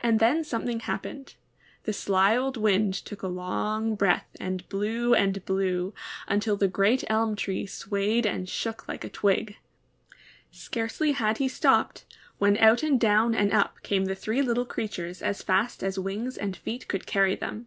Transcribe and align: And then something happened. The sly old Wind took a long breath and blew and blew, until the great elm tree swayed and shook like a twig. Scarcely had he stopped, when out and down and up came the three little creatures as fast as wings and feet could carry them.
And 0.00 0.20
then 0.20 0.44
something 0.44 0.78
happened. 0.78 1.34
The 1.82 1.92
sly 1.92 2.36
old 2.36 2.56
Wind 2.56 2.94
took 2.94 3.22
a 3.22 3.26
long 3.26 3.96
breath 3.96 4.28
and 4.38 4.68
blew 4.68 5.16
and 5.16 5.44
blew, 5.44 5.92
until 6.28 6.56
the 6.56 6.68
great 6.68 7.02
elm 7.08 7.34
tree 7.34 7.66
swayed 7.66 8.24
and 8.24 8.48
shook 8.48 8.86
like 8.86 9.02
a 9.02 9.08
twig. 9.08 9.56
Scarcely 10.52 11.10
had 11.10 11.38
he 11.38 11.48
stopped, 11.48 12.04
when 12.38 12.56
out 12.58 12.84
and 12.84 13.00
down 13.00 13.34
and 13.34 13.52
up 13.52 13.82
came 13.82 14.04
the 14.04 14.14
three 14.14 14.42
little 14.42 14.64
creatures 14.64 15.20
as 15.22 15.42
fast 15.42 15.82
as 15.82 15.98
wings 15.98 16.38
and 16.38 16.56
feet 16.56 16.86
could 16.86 17.04
carry 17.04 17.34
them. 17.34 17.66